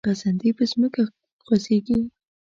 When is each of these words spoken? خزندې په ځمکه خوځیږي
خزندې 0.07 0.49
په 0.57 0.63
ځمکه 0.71 1.03
خوځیږي 1.43 1.99